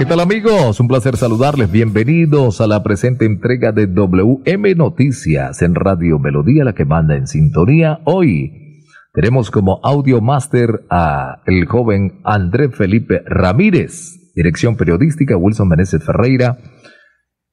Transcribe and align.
¿Qué 0.00 0.06
tal 0.06 0.20
amigos? 0.20 0.80
Un 0.80 0.88
placer 0.88 1.18
saludarles. 1.18 1.70
Bienvenidos 1.70 2.62
a 2.62 2.66
la 2.66 2.82
presente 2.82 3.26
entrega 3.26 3.70
de 3.70 3.86
WM 3.86 4.74
Noticias 4.74 5.60
en 5.60 5.74
Radio 5.74 6.18
Melodía, 6.18 6.64
la 6.64 6.72
que 6.72 6.86
manda 6.86 7.16
en 7.16 7.26
sintonía. 7.26 8.00
Hoy 8.06 8.80
tenemos 9.12 9.50
como 9.50 9.78
audio 9.84 10.22
máster 10.22 10.86
a 10.88 11.42
el 11.44 11.66
joven 11.66 12.22
André 12.24 12.70
Felipe 12.70 13.20
Ramírez, 13.26 14.32
dirección 14.34 14.78
periodística 14.78 15.36
Wilson 15.36 15.68
Meneses 15.68 16.02
Ferreira, 16.02 16.56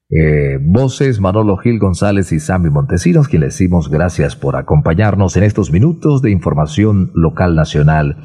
eh, 0.10 0.58
voces 0.62 1.20
Manolo 1.20 1.58
Gil 1.58 1.80
González 1.80 2.32
y 2.32 2.40
Sammy 2.40 2.70
Montesinos, 2.70 3.27
quien 3.27 3.41
les 3.41 3.55
decimos 3.55 3.90
gracias 3.90 4.38
por 4.38 4.55
acompañarnos 4.55 5.36
en 5.36 5.44
estos 5.44 5.70
minutos 5.70 6.22
de 6.22 6.32
información 6.32 7.12
local, 7.14 7.55
nacional 7.55 8.16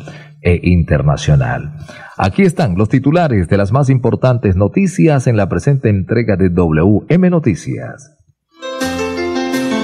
e 0.43 0.61
internacional. 0.63 1.73
Aquí 2.19 2.43
están 2.43 2.77
los 2.77 2.89
titulares 2.89 3.49
de 3.49 3.57
las 3.57 3.73
más 3.73 3.89
importantes 3.89 4.57
noticias 4.57 5.27
en 5.27 5.37
la 5.37 5.49
presente 5.49 5.89
entrega 5.89 6.37
de 6.37 6.51
WM 6.51 7.31
Noticias. 7.31 8.19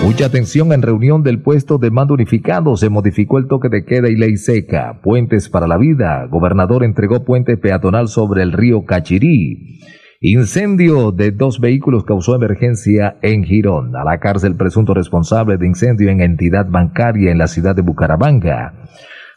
Mucha 0.05 0.27
atención 0.27 0.73
en 0.73 0.83
reunión 0.83 1.23
del 1.23 1.43
puesto 1.43 1.79
de 1.79 1.91
mando 1.91 2.15
unificado. 2.15 2.77
Se 2.77 2.89
modificó 2.89 3.39
el 3.39 3.49
toque 3.49 3.69
de 3.69 3.85
queda 3.85 4.09
y 4.09 4.17
ley 4.17 4.37
seca. 4.37 5.01
Puentes 5.03 5.49
para 5.49 5.67
la 5.67 5.77
vida. 5.77 6.25
Gobernador 6.31 6.85
entregó 6.85 7.25
puente 7.25 7.57
peatonal 7.57 8.09
sobre 8.09 8.43
el 8.43 8.53
río 8.53 8.85
Cachirí. 8.85 9.81
Incendio 10.21 11.13
de 11.13 11.31
dos 11.33 11.61
vehículos 11.61 12.05
causó 12.05 12.35
emergencia 12.35 13.19
en 13.23 13.45
Girón. 13.45 13.95
A 13.97 14.05
la 14.05 14.19
cárcel 14.19 14.57
presunto 14.57 14.95
responsable 14.95 15.59
de 15.59 15.67
incendio 15.67 16.11
en 16.11 16.21
entidad 16.21 16.67
bancaria 16.69 17.31
en 17.31 17.39
la 17.39 17.49
ciudad 17.49 17.77
de 17.77 17.83
Bucaramanga. 17.83 18.75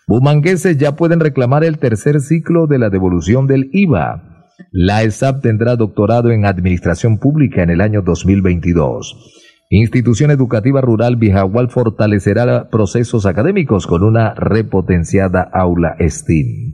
Bumangueses 0.07 0.77
ya 0.77 0.95
pueden 0.95 1.19
reclamar 1.19 1.63
el 1.63 1.77
tercer 1.77 2.21
ciclo 2.21 2.67
de 2.67 2.79
la 2.79 2.89
devolución 2.89 3.47
del 3.47 3.69
IVA. 3.71 4.47
La 4.71 5.03
ESAP 5.03 5.41
tendrá 5.41 5.75
doctorado 5.75 6.31
en 6.31 6.45
Administración 6.45 7.17
Pública 7.17 7.63
en 7.63 7.69
el 7.69 7.81
año 7.81 8.01
2022. 8.01 9.37
Institución 9.69 10.31
Educativa 10.31 10.81
Rural 10.81 11.15
Vijagual 11.15 11.69
fortalecerá 11.69 12.69
procesos 12.69 13.25
académicos 13.25 13.87
con 13.87 14.03
una 14.03 14.33
repotenciada 14.33 15.49
aula 15.53 15.95
STEAM. 15.99 16.73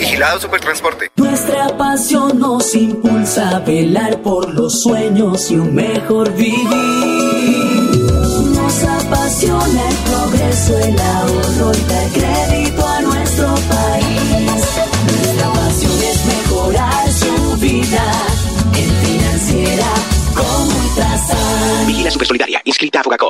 Vigilado 0.00 0.40
Supertransporte. 0.40 1.10
Nuestra 1.16 1.76
pasión 1.76 2.38
nos 2.38 2.74
impulsa 2.74 3.56
a 3.56 3.58
velar 3.58 4.22
por 4.22 4.48
los 4.54 4.80
sueños 4.80 5.50
y 5.50 5.56
un 5.56 5.74
mejor 5.74 6.32
vivir. 6.32 6.64
Nos 8.56 8.82
apasiona 8.82 9.88
el 9.90 9.96
progreso, 10.10 10.78
el 10.78 10.98
ahorro 10.98 11.72
y 11.76 11.80
dar 11.92 12.08
crédito 12.14 12.88
a 12.88 13.00
nuestro 13.02 13.54
país. 13.54 14.62
Nuestra 15.04 15.52
pasión 15.52 16.02
es 16.10 16.24
mejorar 16.24 17.12
su 17.12 17.56
vida 17.58 18.12
en 18.78 18.90
financiera 19.04 19.92
como 20.34 20.80
Ultrasan. 20.80 21.86
Vigila 21.86 22.10
Supersolidaria, 22.10 22.62
inscrita 22.64 23.00
a 23.00 23.02
Fogacop. 23.02 23.29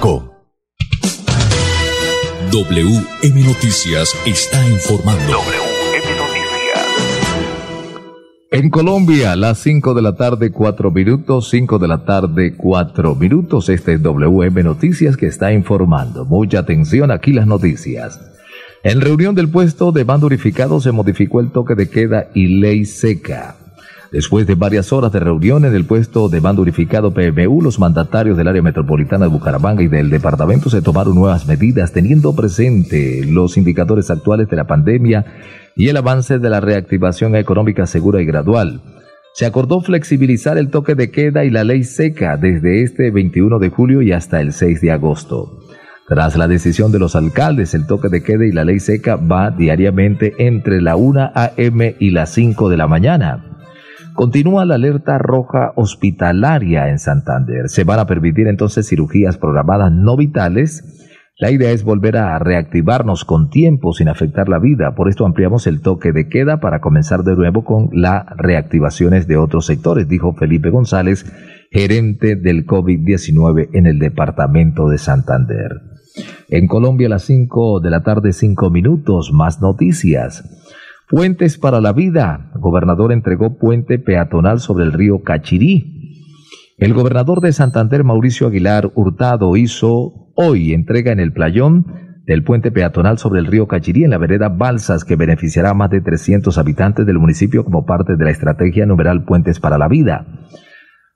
WM 0.00 0.32
Noticias 3.44 4.16
está 4.24 4.66
informando. 4.66 5.36
En 8.50 8.70
Colombia, 8.70 9.36
las 9.36 9.58
5 9.58 9.92
de 9.92 10.00
la 10.00 10.16
tarde, 10.16 10.50
4 10.52 10.90
minutos, 10.90 11.50
5 11.50 11.78
de 11.78 11.88
la 11.88 12.06
tarde, 12.06 12.54
4 12.56 13.14
minutos. 13.14 13.68
Este 13.68 13.92
es 13.92 14.02
WM 14.02 14.62
Noticias 14.62 15.18
que 15.18 15.26
está 15.26 15.52
informando. 15.52 16.24
Mucha 16.24 16.60
atención 16.60 17.10
aquí 17.10 17.34
las 17.34 17.46
noticias. 17.46 18.18
En 18.82 19.02
reunión 19.02 19.34
del 19.34 19.50
puesto 19.50 19.92
de 19.92 20.06
mando 20.06 20.28
unificado 20.28 20.80
se 20.80 20.92
modificó 20.92 21.40
el 21.40 21.50
toque 21.50 21.74
de 21.74 21.90
queda 21.90 22.30
y 22.34 22.58
ley 22.58 22.86
seca. 22.86 23.59
Después 24.12 24.44
de 24.48 24.56
varias 24.56 24.92
horas 24.92 25.12
de 25.12 25.20
reunión 25.20 25.64
en 25.64 25.74
el 25.74 25.84
puesto 25.84 26.28
de 26.28 26.40
mando 26.40 26.62
unificado 26.62 27.14
PMU, 27.14 27.62
los 27.62 27.78
mandatarios 27.78 28.36
del 28.36 28.48
área 28.48 28.60
metropolitana 28.60 29.26
de 29.26 29.30
Bucaramanga 29.30 29.84
y 29.84 29.88
del 29.88 30.10
departamento 30.10 30.68
se 30.68 30.82
tomaron 30.82 31.14
nuevas 31.14 31.46
medidas 31.46 31.92
teniendo 31.92 32.34
presente 32.34 33.24
los 33.24 33.56
indicadores 33.56 34.10
actuales 34.10 34.48
de 34.48 34.56
la 34.56 34.66
pandemia 34.66 35.24
y 35.76 35.88
el 35.88 35.96
avance 35.96 36.40
de 36.40 36.50
la 36.50 36.60
reactivación 36.60 37.36
económica 37.36 37.86
segura 37.86 38.20
y 38.20 38.24
gradual. 38.24 38.80
Se 39.34 39.46
acordó 39.46 39.80
flexibilizar 39.80 40.58
el 40.58 40.70
toque 40.70 40.96
de 40.96 41.12
queda 41.12 41.44
y 41.44 41.50
la 41.50 41.62
ley 41.62 41.84
seca 41.84 42.36
desde 42.36 42.82
este 42.82 43.12
21 43.12 43.60
de 43.60 43.70
julio 43.70 44.02
y 44.02 44.10
hasta 44.10 44.40
el 44.40 44.52
6 44.52 44.80
de 44.80 44.90
agosto. 44.90 45.60
Tras 46.08 46.36
la 46.36 46.48
decisión 46.48 46.90
de 46.90 46.98
los 46.98 47.14
alcaldes, 47.14 47.74
el 47.74 47.86
toque 47.86 48.08
de 48.08 48.24
queda 48.24 48.44
y 48.44 48.50
la 48.50 48.64
ley 48.64 48.80
seca 48.80 49.14
va 49.14 49.52
diariamente 49.52 50.34
entre 50.38 50.80
la 50.80 50.96
1 50.96 51.30
a.m. 51.32 51.94
y 52.00 52.10
las 52.10 52.30
5 52.30 52.68
de 52.68 52.76
la 52.76 52.88
mañana. 52.88 53.49
Continúa 54.20 54.66
la 54.66 54.74
alerta 54.74 55.16
roja 55.16 55.72
hospitalaria 55.76 56.90
en 56.90 56.98
Santander. 56.98 57.70
Se 57.70 57.84
van 57.84 58.00
a 58.00 58.06
permitir 58.06 58.48
entonces 58.48 58.86
cirugías 58.86 59.38
programadas 59.38 59.90
no 59.92 60.14
vitales 60.14 60.84
la 61.38 61.50
idea 61.50 61.70
es 61.70 61.84
volver 61.84 62.18
a 62.18 62.38
reactivarnos 62.38 63.24
con 63.24 63.48
tiempo 63.48 63.94
sin 63.94 64.08
afectar 64.08 64.50
la 64.50 64.58
vida. 64.58 64.94
Por 64.94 65.08
esto 65.08 65.24
ampliamos 65.24 65.66
el 65.66 65.80
toque 65.80 66.12
de 66.12 66.28
queda 66.28 66.60
para 66.60 66.82
comenzar 66.82 67.22
de 67.22 67.34
nuevo 67.34 67.64
con 67.64 67.88
las 67.94 68.26
reactivaciones 68.36 69.26
de 69.26 69.38
otros 69.38 69.64
sectores, 69.64 70.06
dijo 70.06 70.34
Felipe 70.34 70.68
González, 70.68 71.24
gerente 71.70 72.36
del 72.36 72.66
COVID-19 72.66 73.70
en 73.72 73.86
el 73.86 73.98
departamento 73.98 74.90
de 74.90 74.98
Santander. 74.98 75.80
En 76.50 76.66
Colombia 76.66 77.06
a 77.06 77.10
las 77.10 77.22
5 77.22 77.80
de 77.80 77.88
la 77.88 78.02
tarde, 78.02 78.34
5 78.34 78.68
minutos, 78.68 79.32
más 79.32 79.62
noticias. 79.62 80.44
Puentes 81.10 81.58
para 81.58 81.80
la 81.80 81.92
vida. 81.92 82.52
Gobernador 82.54 83.10
entregó 83.10 83.58
puente 83.58 83.98
peatonal 83.98 84.60
sobre 84.60 84.84
el 84.84 84.92
río 84.92 85.24
Cachirí. 85.24 86.36
El 86.78 86.94
gobernador 86.94 87.40
de 87.40 87.52
Santander, 87.52 88.04
Mauricio 88.04 88.46
Aguilar 88.46 88.92
Hurtado, 88.94 89.56
hizo 89.56 90.30
hoy 90.36 90.72
entrega 90.72 91.10
en 91.10 91.18
el 91.18 91.32
playón 91.32 91.84
del 92.26 92.44
puente 92.44 92.70
peatonal 92.70 93.18
sobre 93.18 93.40
el 93.40 93.46
río 93.46 93.66
Cachirí 93.66 94.04
en 94.04 94.10
la 94.10 94.18
vereda 94.18 94.50
Balsas 94.50 95.04
que 95.04 95.16
beneficiará 95.16 95.70
a 95.70 95.74
más 95.74 95.90
de 95.90 96.00
300 96.00 96.56
habitantes 96.56 97.04
del 97.04 97.18
municipio 97.18 97.64
como 97.64 97.84
parte 97.84 98.14
de 98.14 98.24
la 98.24 98.30
estrategia 98.30 98.86
numeral 98.86 99.24
Puentes 99.24 99.58
para 99.58 99.78
la 99.78 99.88
Vida. 99.88 100.24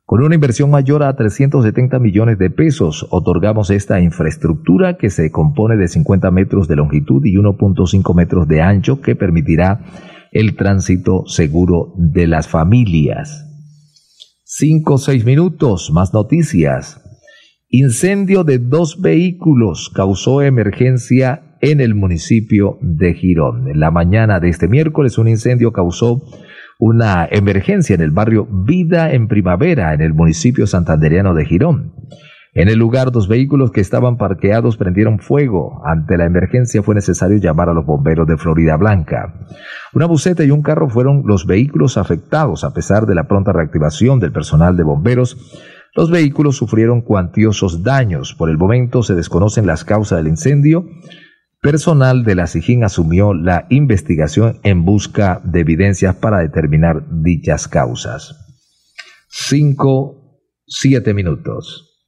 Con 0.07 0.23
una 0.23 0.35
inversión 0.35 0.71
mayor 0.71 1.03
a 1.03 1.17
370 1.17 1.99
millones 1.99 2.39
de 2.39 2.51
pesos, 2.51 3.07
otorgamos 3.11 3.71
esta 3.71 4.01
infraestructura 4.01 4.99
que 4.99 5.09
se 5.09 5.31
compone 5.31 5.77
de 5.77 5.89
50 5.89 6.31
metros 6.31 6.69
de 6.69 6.77
longitud 6.77 7.25
y 7.25 7.35
1.5 7.37 8.15
metros 8.15 8.47
de 8.47 8.61
ancho 8.61 9.01
que 9.01 9.17
permitirá 9.17 9.81
el 10.31 10.57
tránsito 10.57 11.25
seguro 11.27 11.95
de 11.97 12.27
las 12.27 12.49
familias. 12.49 13.47
Cinco 14.45 14.95
o 14.95 14.99
seis 14.99 15.25
minutos, 15.25 15.91
más 15.91 16.13
noticias. 16.13 17.01
Incendio 17.71 18.45
de 18.45 18.59
dos 18.59 19.01
vehículos 19.01 19.91
causó 19.95 20.43
emergencia 20.43 21.57
en 21.63 21.81
el 21.81 21.95
municipio 21.95 22.79
de 22.83 23.15
Girón. 23.15 23.69
En 23.69 23.81
la 23.81 23.91
mañana 23.91 24.39
de 24.39 24.51
este 24.51 24.69
miércoles 24.69 25.17
un 25.17 25.29
incendio 25.29 25.73
causó 25.73 26.23
una 26.79 27.27
emergencia 27.31 27.95
en 27.95 28.01
el 28.01 28.11
barrio 28.11 28.47
Vida 28.51 29.13
en 29.13 29.29
Primavera, 29.29 29.95
en 29.95 30.01
el 30.01 30.15
municipio 30.15 30.67
santanderiano 30.67 31.35
de 31.35 31.45
Girón. 31.45 31.95
En 32.57 32.69
el 32.69 32.79
lugar, 32.79 33.11
dos 33.11 33.27
vehículos 33.27 33.73
que 33.73 33.81
estaban 33.81 34.17
parqueados 34.17 34.77
prendieron 34.77 35.19
fuego. 35.19 35.83
Ante 35.85 36.17
la 36.17 36.25
emergencia 36.25 36.85
fue 36.85 36.95
necesario 36.95 37.39
llamar 37.39 37.69
a 37.69 37.75
los 37.75 37.85
bomberos 37.85 38.29
de 38.29 38.37
Florida 38.37 38.77
Blanca. 38.77 39.47
Una 39.93 40.07
buceta 40.07 40.45
y 40.45 40.53
un 40.53 40.63
carro 40.63 40.89
fueron 40.89 41.25
los 41.27 41.47
vehículos 41.47 41.99
afectados. 41.99 42.63
A 42.63 42.73
pesar 42.73 43.07
de 43.07 43.17
la 43.17 43.27
pronta 43.27 43.53
reactivación 43.53 44.21
del 44.21 44.31
personal 44.31 44.77
de 44.77 44.85
bomberos, 44.85 45.37
los 45.97 46.13
vehículos 46.13 46.57
sufrieron 46.57 47.03
cuantiosos 47.03 47.83
daños. 47.83 48.35
Por 48.35 48.49
el 48.51 48.57
momento 48.57 49.03
se 49.03 49.17
desconocen 49.17 49.67
las 49.67 49.85
causas 49.85 50.19
del 50.19 50.29
incendio. 50.29 50.87
Personal 51.65 52.25
de 52.25 52.35
la 52.35 52.47
SIGIN 52.47 52.85
asumió 52.85 53.33
la 53.33 53.67
investigación 53.71 54.61
en 54.65 54.85
busca 54.85 55.41
de 55.45 55.61
evidencias 55.61 56.15
para 56.15 56.41
determinar 56.41 57.05
dichas 57.09 57.69
causas. 57.69 58.37
5, 59.31 60.43
7 60.67 61.15
minutos. 61.15 62.05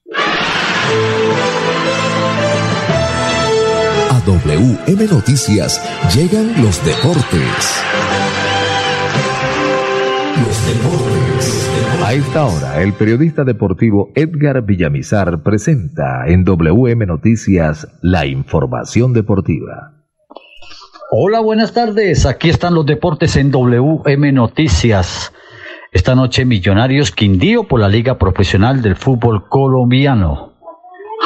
A 4.11 4.23
WM 4.27 5.07
Noticias 5.11 5.81
llegan 6.15 6.63
los 6.63 6.85
deportes. 6.85 7.83
Los 10.37 10.67
deportes. 10.67 11.26
A 12.07 12.13
esta 12.13 12.47
hora, 12.47 12.83
el 12.83 12.93
periodista 12.93 13.43
deportivo 13.43 14.13
Edgar 14.15 14.63
Villamizar 14.63 15.43
presenta 15.43 16.29
en 16.29 16.45
WM 16.45 17.05
Noticias 17.05 17.89
la 18.01 18.27
información 18.27 19.13
deportiva. 19.13 19.93
Hola, 21.11 21.41
buenas 21.41 21.75
tardes. 21.75 22.25
Aquí 22.25 22.49
están 22.49 22.75
los 22.75 22.87
deportes 22.87 23.35
en 23.35 23.51
WM 23.51 24.31
Noticias. 24.31 25.33
Esta 25.91 26.15
noche 26.15 26.45
Millonarios 26.45 27.11
Quindío 27.11 27.65
por 27.65 27.81
la 27.81 27.89
Liga 27.89 28.19
Profesional 28.19 28.83
del 28.83 28.95
Fútbol 28.95 29.49
Colombiano. 29.49 30.56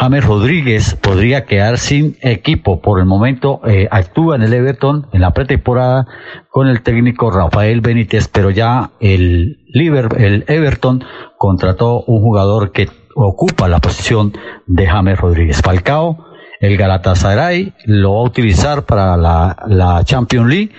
James 0.01 0.25
Rodríguez 0.25 0.95
podría 0.95 1.45
quedar 1.45 1.77
sin 1.77 2.17
equipo. 2.23 2.81
Por 2.81 3.01
el 3.01 3.05
momento 3.05 3.61
eh, 3.67 3.87
actúa 3.91 4.37
en 4.37 4.43
el 4.43 4.55
Everton 4.55 5.09
en 5.13 5.21
la 5.21 5.33
pretemporada 5.33 6.07
con 6.49 6.69
el 6.69 6.81
técnico 6.81 7.31
Rafael 7.31 7.83
Benítez, 7.83 8.27
pero 8.29 8.49
ya 8.49 8.93
el, 8.99 9.59
el 9.75 10.45
Everton 10.49 11.05
contrató 11.37 12.03
un 12.05 12.23
jugador 12.23 12.73
que 12.73 12.89
ocupa 13.15 13.69
la 13.69 13.79
posición 13.79 14.33
de 14.67 14.87
James 14.87 15.21
Rodríguez. 15.21 15.61
Falcao, 15.61 16.17
el 16.61 16.79
Galatasaray 16.79 17.75
lo 17.85 18.15
va 18.15 18.21
a 18.21 18.25
utilizar 18.25 18.87
para 18.87 19.19
la, 19.19 19.55
la 19.69 20.03
Champions 20.05 20.49
League 20.49 20.71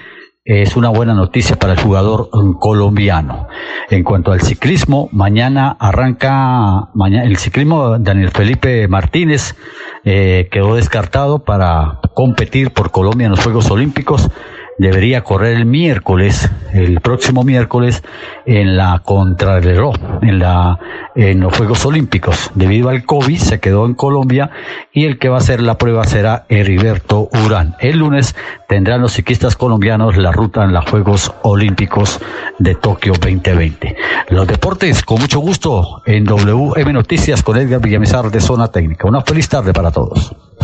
es 0.43 0.75
una 0.75 0.89
buena 0.89 1.13
noticia 1.13 1.55
para 1.57 1.73
el 1.73 1.79
jugador 1.79 2.29
mm, 2.33 2.53
colombiano. 2.53 3.47
En 3.89 4.03
cuanto 4.03 4.31
al 4.31 4.41
ciclismo, 4.41 5.07
mañana 5.11 5.75
arranca 5.79 6.89
mañana, 6.93 7.25
el 7.25 7.37
ciclismo 7.37 7.99
Daniel 7.99 8.31
Felipe 8.31 8.87
Martínez 8.87 9.55
eh, 10.03 10.47
quedó 10.51 10.75
descartado 10.75 11.39
para 11.39 11.99
competir 12.15 12.71
por 12.71 12.91
Colombia 12.91 13.25
en 13.25 13.31
los 13.31 13.43
Juegos 13.43 13.69
Olímpicos 13.69 14.29
debería 14.81 15.23
correr 15.23 15.57
el 15.57 15.67
miércoles, 15.67 16.49
el 16.73 17.01
próximo 17.01 17.43
miércoles, 17.43 18.01
en 18.47 18.75
la 18.75 18.99
contrarreloj, 19.05 19.95
en 20.23 20.39
la 20.39 20.79
en 21.15 21.41
los 21.41 21.55
Juegos 21.55 21.85
Olímpicos. 21.85 22.49
Debido 22.55 22.89
al 22.89 23.05
COVID 23.05 23.37
se 23.37 23.59
quedó 23.59 23.85
en 23.85 23.93
Colombia 23.93 24.49
y 24.91 25.05
el 25.05 25.19
que 25.19 25.29
va 25.29 25.35
a 25.35 25.39
hacer 25.39 25.61
la 25.61 25.77
prueba 25.77 26.03
será 26.05 26.45
Heriberto 26.49 27.29
Urán. 27.45 27.75
El 27.79 27.99
lunes 27.99 28.35
tendrán 28.67 29.01
los 29.01 29.13
ciclistas 29.13 29.55
colombianos 29.55 30.17
la 30.17 30.31
ruta 30.31 30.63
en 30.63 30.73
los 30.73 30.89
Juegos 30.89 31.31
Olímpicos 31.43 32.19
de 32.57 32.73
Tokio 32.73 33.13
2020. 33.13 33.95
Los 34.29 34.47
deportes, 34.47 35.03
con 35.03 35.19
mucho 35.19 35.41
gusto, 35.41 36.01
en 36.07 36.23
WM 36.25 36.91
Noticias 36.91 37.43
con 37.43 37.57
Edgar 37.57 37.81
Villamizar 37.81 38.31
de 38.31 38.41
Zona 38.41 38.69
Técnica. 38.69 39.07
Una 39.07 39.21
feliz 39.21 39.47
tarde 39.47 39.73
para 39.73 39.91
todos. 39.91 40.35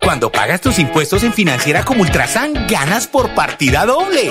Cuando 0.00 0.30
pagas 0.30 0.60
tus 0.60 0.78
impuestos 0.78 1.24
en 1.24 1.32
Financiera 1.32 1.84
como 1.84 2.02
Ultrasan, 2.02 2.66
ganas 2.68 3.08
por 3.08 3.34
partida 3.34 3.86
doble. 3.86 4.30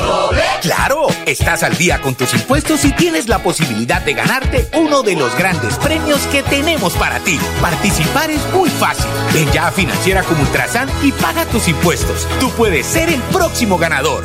¡Claro! 0.62 1.08
Estás 1.26 1.64
al 1.64 1.76
día 1.78 2.02
con 2.02 2.16
tus 2.16 2.34
impuestos 2.34 2.86
y 2.86 2.92
tienes 2.92 3.28
la 3.28 3.40
posibilidad 3.40 4.02
de 4.02 4.14
ganarte 4.14 4.70
uno 4.74 5.02
de 5.02 5.16
los 5.16 5.36
grandes 5.38 5.76
premios 5.78 6.22
que 6.28 6.44
tenemos 6.44 6.94
para 6.94 7.20
ti. 7.20 7.40
Participar 7.62 8.30
es 8.32 8.42
muy 8.54 8.70
fácil. 8.70 9.06
Ven 9.34 9.52
ya 9.52 9.68
a 9.68 9.72
Financiera 9.72 10.24
como 10.24 10.44
Ultrasan 10.44 10.90
y 11.04 11.12
paga 11.12 11.46
tus 11.46 11.68
impuestos. 11.68 12.28
Tú 12.40 12.52
puedes 12.52 12.86
ser 12.86 13.10
el 13.10 13.22
próximo 13.24 13.78
ganador. 13.78 14.24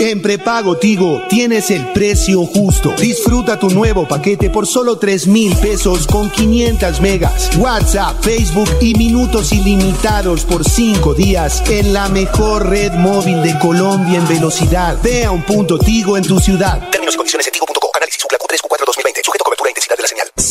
En 0.00 0.22
prepago 0.22 0.76
Tigo 0.76 1.22
tienes 1.28 1.70
el 1.70 1.86
precio 1.92 2.44
justo. 2.46 2.94
Disfruta 2.98 3.58
tu 3.58 3.70
nuevo 3.70 4.08
paquete 4.08 4.50
por 4.50 4.66
solo 4.66 4.98
3 4.98 5.26
mil 5.28 5.54
pesos 5.56 6.06
con 6.06 6.30
500 6.30 7.00
megas. 7.00 7.56
WhatsApp, 7.56 8.22
Facebook 8.22 8.68
y 8.80 8.93
minutos 8.96 9.52
ilimitados 9.52 10.44
por 10.44 10.64
5 10.64 11.14
días 11.14 11.62
en 11.68 11.92
la 11.92 12.08
mejor 12.08 12.68
red 12.68 12.92
móvil 12.92 13.42
de 13.42 13.58
Colombia 13.58 14.18
en 14.18 14.28
velocidad. 14.28 14.98
Ve 15.02 15.24
a 15.24 15.30
un 15.30 15.42
punto 15.42 15.78
Tigo 15.78 16.16
en 16.16 16.24
tu 16.24 16.38
ciudad. 16.40 16.88
Términos 16.90 17.14
y 17.14 17.16
condiciones 17.16 17.46
en 17.46 17.52
tigo.co. 17.52 17.90
Análisis 17.94 18.20
Supla 18.20 18.38
3 18.46 18.60
4 18.62 18.86
2020 18.86 19.20
Sujeto 19.24 19.42
a 19.42 19.46
cobertura 19.46 19.68
e 19.68 19.72
intensidad 19.72 19.96
de 19.96 20.02
la 20.02 20.08
señal. 20.08 20.28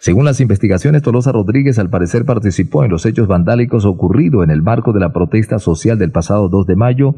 Según 0.00 0.24
las 0.24 0.40
investigaciones, 0.40 1.02
Tolosa 1.02 1.30
Rodríguez 1.30 1.78
al 1.78 1.88
parecer 1.88 2.24
participó 2.24 2.82
en 2.82 2.90
los 2.90 3.06
hechos 3.06 3.28
vandálicos 3.28 3.84
ocurridos 3.84 4.42
en 4.42 4.50
el 4.50 4.60
marco 4.60 4.92
de 4.92 4.98
la 4.98 5.12
protesta 5.12 5.60
social 5.60 6.00
del 6.00 6.10
pasado 6.10 6.48
2 6.48 6.66
de 6.66 6.74
mayo 6.74 7.14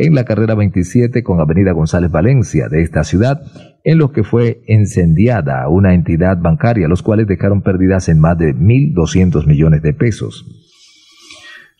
en 0.00 0.14
la 0.14 0.24
carrera 0.24 0.54
27 0.54 1.22
con 1.22 1.40
Avenida 1.40 1.72
González 1.72 2.10
Valencia 2.10 2.68
de 2.70 2.80
esta 2.80 3.04
ciudad, 3.04 3.42
en 3.84 3.98
los 3.98 4.12
que 4.12 4.24
fue 4.24 4.62
incendiada 4.66 5.68
una 5.68 5.92
entidad 5.92 6.38
bancaria, 6.38 6.88
los 6.88 7.02
cuales 7.02 7.26
dejaron 7.26 7.60
pérdidas 7.60 8.08
en 8.08 8.18
más 8.18 8.38
de 8.38 8.54
1.200 8.54 9.46
millones 9.46 9.82
de 9.82 9.92
pesos. 9.92 10.46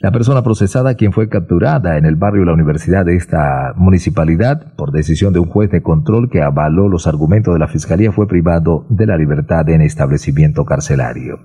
La 0.00 0.12
persona 0.12 0.43
procesada, 0.43 0.97
quien 0.97 1.12
fue 1.12 1.31
capturada 1.31 1.97
en 1.97 2.05
el 2.05 2.17
barrio 2.17 2.45
La 2.45 2.53
Universidad 2.53 3.07
de 3.07 3.17
esta 3.17 3.73
municipalidad 3.77 4.75
por 4.75 4.93
decisión 4.93 5.33
de 5.33 5.39
un 5.39 5.49
juez 5.49 5.71
de 5.71 5.83
control 5.83 6.29
que 6.29 6.43
avaló 6.43 6.91
los 6.91 7.07
argumentos 7.07 7.55
de 7.55 7.61
la 7.61 7.69
Fiscalía, 7.69 8.12
fue 8.12 8.29
privado 8.29 8.87
de 8.91 9.07
la 9.07 9.17
libertad 9.17 9.67
en 9.71 9.81
establecimiento 9.81 10.67
carcelario. 10.67 11.39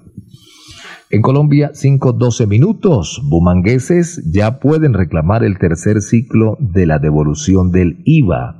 En 1.11 1.21
Colombia, 1.21 1.71
5-12 1.73 2.47
minutos. 2.47 3.21
Bumangueses 3.29 4.23
ya 4.25 4.59
pueden 4.59 4.95
reclamar 4.95 5.43
el 5.43 5.59
tercer 5.59 6.01
ciclo 6.01 6.57
de 6.59 6.87
la 6.87 6.97
devolución 6.97 7.71
del 7.71 8.01
IVA. 8.05 8.55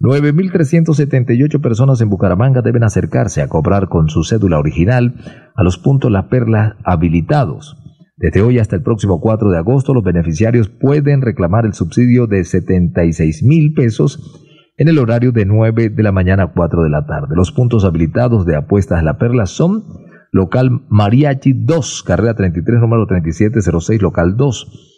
9.378 0.00 1.60
personas 1.60 2.00
en 2.00 2.08
Bucaramanga 2.08 2.62
deben 2.62 2.82
acercarse 2.82 3.40
a 3.40 3.48
cobrar 3.48 3.88
con 3.88 4.08
su 4.08 4.24
cédula 4.24 4.58
original 4.58 5.14
a 5.54 5.62
los 5.62 5.78
puntos 5.78 6.10
La 6.10 6.28
Perla 6.28 6.76
habilitados. 6.84 7.76
Desde 8.16 8.42
hoy 8.42 8.58
hasta 8.58 8.74
el 8.74 8.82
próximo 8.82 9.20
4 9.20 9.50
de 9.50 9.58
agosto, 9.58 9.94
los 9.94 10.02
beneficiarios 10.02 10.68
pueden 10.68 11.22
reclamar 11.22 11.66
el 11.66 11.74
subsidio 11.74 12.26
de 12.26 12.44
76 12.44 13.44
mil 13.44 13.74
pesos 13.74 14.42
en 14.76 14.88
el 14.88 14.98
horario 14.98 15.30
de 15.30 15.44
9 15.44 15.90
de 15.90 16.02
la 16.02 16.10
mañana 16.10 16.44
a 16.44 16.52
4 16.52 16.82
de 16.82 16.90
la 16.90 17.06
tarde. 17.06 17.36
Los 17.36 17.52
puntos 17.52 17.84
habilitados 17.84 18.44
de 18.44 18.56
apuestas 18.56 19.04
La 19.04 19.18
Perla 19.18 19.46
son 19.46 19.84
local 20.30 20.86
Mariachi 20.88 21.52
2, 21.52 22.02
carrera 22.04 22.34
33, 22.34 22.80
número 22.80 23.06
3706, 23.06 24.02
local 24.02 24.36
2. 24.36 24.90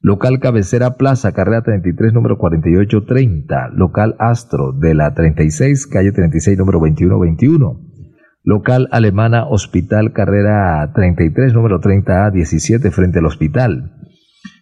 Local 0.00 0.40
Cabecera 0.40 0.96
Plaza, 0.96 1.32
carrera 1.32 1.62
33, 1.62 2.12
número 2.12 2.36
4830. 2.38 3.70
Local 3.74 4.16
Astro, 4.18 4.72
de 4.72 4.94
la 4.94 5.14
36, 5.14 5.86
calle 5.86 6.10
36, 6.12 6.58
número 6.58 6.78
2121. 6.78 7.80
Local 8.44 8.88
Alemana 8.92 9.46
Hospital, 9.48 10.12
carrera 10.12 10.92
33, 10.94 11.54
número 11.54 11.80
30A, 11.80 12.30
17, 12.30 12.90
frente 12.92 13.18
al 13.18 13.26
hospital. 13.26 13.94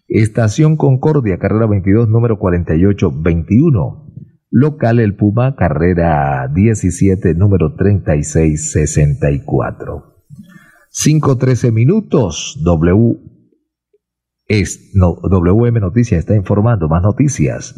Estación 0.09 0.76
Concordia, 0.76 1.38
carrera 1.38 1.66
22, 1.66 2.09
número 2.09 2.38
4821. 2.38 4.04
Local 4.50 5.00
El 5.00 5.16
Puma, 5.16 5.57
carrera 5.57 6.49
17, 6.54 7.35
número 7.35 7.75
3664. 7.75 10.13
5.13 10.94 11.72
minutos. 11.72 12.60
W 12.62 13.18
es, 14.46 14.90
no, 14.94 15.16
WM 15.22 15.80
Noticias 15.80 16.20
está 16.20 16.36
informando 16.36 16.88
más 16.88 17.02
noticias. 17.02 17.74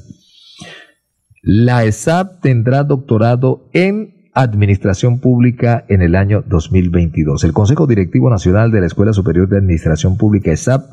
La 1.43 1.85
ESAP 1.85 2.41
tendrá 2.43 2.83
doctorado 2.85 3.71
en 3.73 4.31
Administración 4.35 5.21
Pública 5.21 5.85
en 5.89 6.03
el 6.03 6.15
año 6.15 6.43
2022. 6.47 7.45
El 7.45 7.53
Consejo 7.53 7.87
Directivo 7.87 8.29
Nacional 8.29 8.71
de 8.71 8.81
la 8.81 8.87
Escuela 8.87 9.13
Superior 9.13 9.49
de 9.49 9.59
Administración 9.59 10.19
Pública 10.19 10.53
ESAP 10.53 10.85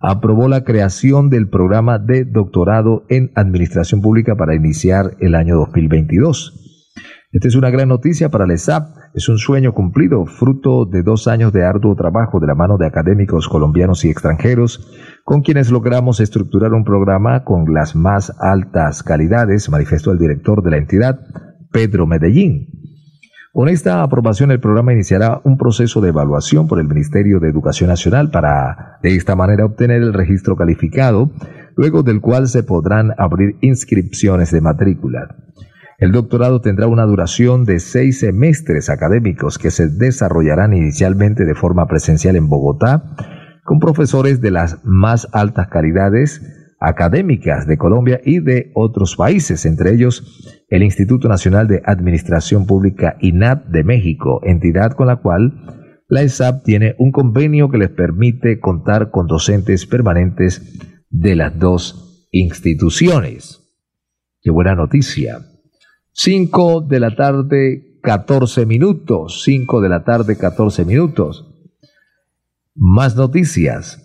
aprobó 0.00 0.48
la 0.48 0.64
creación 0.64 1.28
del 1.28 1.48
programa 1.48 1.98
de 1.98 2.24
doctorado 2.24 3.04
en 3.08 3.32
Administración 3.34 4.00
Pública 4.00 4.36
para 4.36 4.54
iniciar 4.54 5.16
el 5.20 5.34
año 5.34 5.56
2022. 5.56 6.94
Esta 7.32 7.48
es 7.48 7.56
una 7.56 7.70
gran 7.70 7.88
noticia 7.88 8.30
para 8.30 8.46
la 8.46 8.54
ESAP. 8.54 8.97
Es 9.14 9.28
un 9.28 9.38
sueño 9.38 9.72
cumplido, 9.72 10.26
fruto 10.26 10.84
de 10.84 11.02
dos 11.02 11.28
años 11.28 11.52
de 11.52 11.64
arduo 11.64 11.96
trabajo 11.96 12.40
de 12.40 12.46
la 12.46 12.54
mano 12.54 12.76
de 12.76 12.86
académicos 12.86 13.48
colombianos 13.48 14.04
y 14.04 14.10
extranjeros, 14.10 14.92
con 15.24 15.40
quienes 15.40 15.70
logramos 15.70 16.20
estructurar 16.20 16.72
un 16.74 16.84
programa 16.84 17.42
con 17.42 17.72
las 17.72 17.96
más 17.96 18.32
altas 18.38 19.02
calidades, 19.02 19.70
manifestó 19.70 20.12
el 20.12 20.18
director 20.18 20.62
de 20.62 20.70
la 20.70 20.76
entidad, 20.76 21.20
Pedro 21.72 22.06
Medellín. 22.06 22.68
Con 23.52 23.68
esta 23.68 24.02
aprobación 24.02 24.50
el 24.50 24.60
programa 24.60 24.92
iniciará 24.92 25.40
un 25.42 25.56
proceso 25.56 26.00
de 26.00 26.10
evaluación 26.10 26.68
por 26.68 26.78
el 26.78 26.86
Ministerio 26.86 27.40
de 27.40 27.48
Educación 27.48 27.88
Nacional 27.88 28.30
para 28.30 28.98
de 29.02 29.16
esta 29.16 29.34
manera 29.34 29.64
obtener 29.64 30.02
el 30.02 30.12
registro 30.12 30.54
calificado, 30.54 31.32
luego 31.76 32.02
del 32.02 32.20
cual 32.20 32.46
se 32.46 32.62
podrán 32.62 33.12
abrir 33.16 33.56
inscripciones 33.62 34.52
de 34.52 34.60
matrícula. 34.60 35.34
El 35.98 36.12
doctorado 36.12 36.60
tendrá 36.60 36.86
una 36.86 37.02
duración 37.06 37.64
de 37.64 37.80
seis 37.80 38.20
semestres 38.20 38.88
académicos 38.88 39.58
que 39.58 39.72
se 39.72 39.88
desarrollarán 39.88 40.72
inicialmente 40.72 41.44
de 41.44 41.56
forma 41.56 41.88
presencial 41.88 42.36
en 42.36 42.48
Bogotá, 42.48 43.16
con 43.64 43.80
profesores 43.80 44.40
de 44.40 44.52
las 44.52 44.78
más 44.84 45.26
altas 45.32 45.66
calidades, 45.66 46.40
académicas 46.78 47.66
de 47.66 47.78
Colombia 47.78 48.20
y 48.24 48.38
de 48.38 48.70
otros 48.76 49.16
países, 49.16 49.66
entre 49.66 49.92
ellos 49.92 50.64
el 50.68 50.84
Instituto 50.84 51.28
Nacional 51.28 51.66
de 51.66 51.82
Administración 51.84 52.64
Pública 52.66 53.16
INAD 53.20 53.64
de 53.64 53.82
México, 53.82 54.40
entidad 54.44 54.92
con 54.92 55.08
la 55.08 55.16
cual 55.16 56.04
la 56.06 56.22
ESAP 56.22 56.62
tiene 56.62 56.94
un 57.00 57.10
convenio 57.10 57.70
que 57.70 57.78
les 57.78 57.90
permite 57.90 58.60
contar 58.60 59.10
con 59.10 59.26
docentes 59.26 59.84
permanentes 59.84 60.78
de 61.10 61.34
las 61.34 61.58
dos 61.58 62.28
instituciones. 62.30 63.64
Qué 64.40 64.52
buena 64.52 64.76
noticia. 64.76 65.47
5 66.20 66.80
de 66.80 66.98
la 66.98 67.14
tarde, 67.14 68.00
14 68.02 68.66
minutos. 68.66 69.40
5 69.44 69.80
de 69.80 69.88
la 69.88 70.02
tarde, 70.02 70.36
14 70.36 70.84
minutos. 70.84 71.46
Más 72.74 73.14
noticias. 73.14 74.04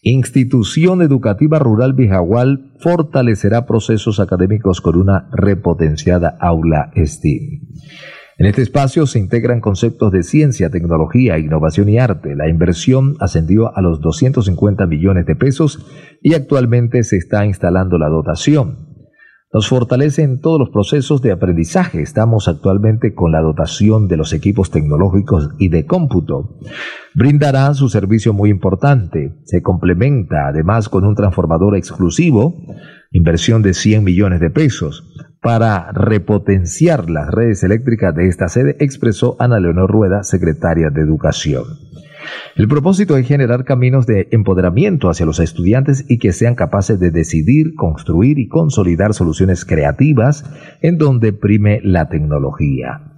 Institución 0.00 1.02
Educativa 1.02 1.58
Rural 1.58 1.92
Bijagual 1.92 2.72
fortalecerá 2.80 3.66
procesos 3.66 4.20
académicos 4.20 4.80
con 4.80 4.96
una 4.96 5.28
repotenciada 5.30 6.34
aula 6.40 6.92
STEAM. 6.96 7.60
En 8.38 8.46
este 8.46 8.62
espacio 8.62 9.06
se 9.06 9.18
integran 9.18 9.60
conceptos 9.60 10.10
de 10.12 10.22
ciencia, 10.22 10.70
tecnología, 10.70 11.38
innovación 11.38 11.90
y 11.90 11.98
arte. 11.98 12.36
La 12.36 12.48
inversión 12.48 13.16
ascendió 13.20 13.76
a 13.76 13.82
los 13.82 14.00
250 14.00 14.86
millones 14.86 15.26
de 15.26 15.36
pesos 15.36 15.86
y 16.22 16.32
actualmente 16.32 17.02
se 17.02 17.18
está 17.18 17.44
instalando 17.44 17.98
la 17.98 18.08
dotación. 18.08 18.87
Nos 19.50 19.66
fortalece 19.66 20.22
en 20.22 20.42
todos 20.42 20.60
los 20.60 20.68
procesos 20.68 21.22
de 21.22 21.32
aprendizaje. 21.32 22.02
Estamos 22.02 22.48
actualmente 22.48 23.14
con 23.14 23.32
la 23.32 23.40
dotación 23.40 24.06
de 24.06 24.18
los 24.18 24.34
equipos 24.34 24.70
tecnológicos 24.70 25.48
y 25.58 25.70
de 25.70 25.86
cómputo. 25.86 26.58
Brindará 27.14 27.72
su 27.72 27.88
servicio 27.88 28.34
muy 28.34 28.50
importante. 28.50 29.38
Se 29.44 29.62
complementa 29.62 30.48
además 30.48 30.90
con 30.90 31.06
un 31.06 31.14
transformador 31.14 31.76
exclusivo, 31.76 32.56
inversión 33.10 33.62
de 33.62 33.72
100 33.72 34.04
millones 34.04 34.40
de 34.40 34.50
pesos. 34.50 35.02
Para 35.40 35.92
repotenciar 35.92 37.08
las 37.08 37.30
redes 37.30 37.64
eléctricas 37.64 38.14
de 38.14 38.28
esta 38.28 38.48
sede, 38.48 38.76
expresó 38.80 39.36
Ana 39.38 39.60
Leonor 39.60 39.90
Rueda, 39.90 40.24
secretaria 40.24 40.90
de 40.90 41.00
Educación. 41.00 41.64
El 42.56 42.68
propósito 42.68 43.16
es 43.16 43.26
generar 43.26 43.64
caminos 43.64 44.06
de 44.06 44.28
empoderamiento 44.30 45.10
hacia 45.10 45.26
los 45.26 45.40
estudiantes 45.40 46.04
y 46.08 46.18
que 46.18 46.32
sean 46.32 46.54
capaces 46.54 46.98
de 46.98 47.10
decidir, 47.10 47.74
construir 47.76 48.38
y 48.38 48.48
consolidar 48.48 49.14
soluciones 49.14 49.64
creativas 49.64 50.44
en 50.82 50.98
donde 50.98 51.32
prime 51.32 51.80
la 51.82 52.08
tecnología. 52.08 53.12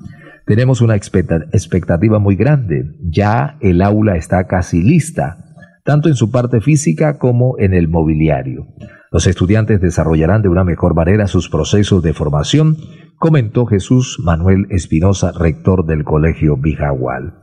Tenemos 0.47 0.81
una 0.81 0.97
expectativa 0.97 2.19
muy 2.19 2.37
grande. 2.37 2.97
Ya 3.03 3.57
el 3.61 3.83
aula 3.83 4.17
está 4.17 4.47
casi 4.47 4.83
lista, 4.83 5.45
tanto 5.85 6.09
en 6.09 6.17
su 6.17 6.31
parte 6.31 6.61
física 6.61 7.19
como 7.19 7.59
en 7.59 7.73
el 7.73 7.89
mobiliario. 7.89 8.67
Los 9.13 9.27
estudiantes 9.27 9.81
desarrollarán 9.81 10.41
de 10.41 10.49
una 10.49 10.63
mejor 10.63 10.95
manera 10.95 11.27
sus 11.27 11.49
procesos 11.49 12.01
de 12.03 12.13
formación, 12.13 12.77
comentó 13.17 13.67
Jesús 13.67 14.21
Manuel 14.23 14.67
Espinosa, 14.71 15.33
rector 15.33 15.85
del 15.85 16.05
Colegio 16.05 16.57
Bijagual. 16.57 17.35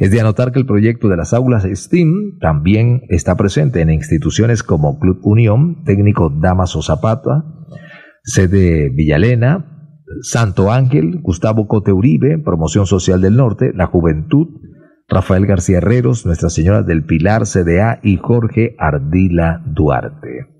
Es 0.00 0.10
de 0.10 0.20
anotar 0.20 0.50
que 0.50 0.58
el 0.58 0.66
proyecto 0.66 1.08
de 1.08 1.16
las 1.16 1.32
aulas 1.32 1.62
STEAM 1.62 2.38
también 2.40 3.02
está 3.08 3.36
presente 3.36 3.80
en 3.82 3.90
instituciones 3.90 4.64
como 4.64 4.98
Club 4.98 5.20
Unión, 5.22 5.84
Técnico 5.84 6.28
Damaso 6.28 6.82
Zapata, 6.82 7.44
sede 8.24 8.90
Villalena, 8.90 10.02
Santo 10.22 10.72
Ángel, 10.72 11.20
Gustavo 11.22 11.68
Cote 11.68 11.92
Uribe, 11.92 12.38
Promoción 12.38 12.86
Social 12.86 13.20
del 13.20 13.36
Norte, 13.36 13.70
La 13.72 13.86
Juventud, 13.86 14.48
Rafael 15.08 15.46
García 15.46 15.78
Herreros, 15.78 16.26
Nuestra 16.26 16.50
Señora 16.50 16.82
del 16.82 17.04
Pilar 17.04 17.46
CDA 17.46 18.00
y 18.02 18.16
Jorge 18.16 18.74
Ardila 18.76 19.62
Duarte. 19.64 20.55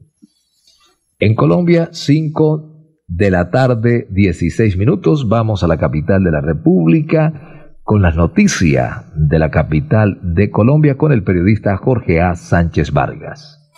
En 1.18 1.35
Colombia, 1.35 1.88
5 1.92 3.04
de 3.06 3.30
la 3.30 3.50
tarde, 3.50 4.06
16 4.11 4.76
minutos, 4.76 5.30
vamos 5.30 5.64
a 5.64 5.66
la 5.66 5.78
capital 5.78 6.23
de 6.23 6.30
la 6.30 6.42
República 6.42 7.73
con 7.82 8.02
las 8.02 8.16
noticias 8.16 9.11
de 9.14 9.38
la 9.38 9.50
capital 9.50 10.18
de 10.23 10.50
Colombia 10.50 10.99
con 10.99 11.12
el 11.12 11.25
periodista 11.25 11.75
Jorge 11.78 12.20
A. 12.20 12.35
Sánchez 12.35 12.92
Vargas 12.92 13.73